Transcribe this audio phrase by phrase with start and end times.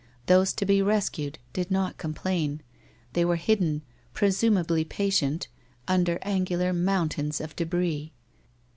[0.25, 2.61] Those to be rescued did not complain.
[3.13, 3.83] They were hidden,
[4.15, 5.47] presuma bly patient,
[5.87, 8.11] under angular mountains of debris.